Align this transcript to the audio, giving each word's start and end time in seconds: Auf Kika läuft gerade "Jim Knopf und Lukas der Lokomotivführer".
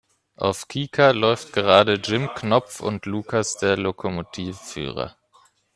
Auf 0.35 0.67
Kika 0.67 1.11
läuft 1.11 1.53
gerade 1.53 1.93
"Jim 2.03 2.27
Knopf 2.33 2.79
und 2.79 3.05
Lukas 3.05 3.57
der 3.59 3.77
Lokomotivführer". 3.77 5.15